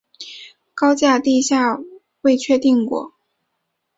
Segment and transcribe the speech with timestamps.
[0.73, 1.77] 高架地下
[2.21, 3.13] 未确定过。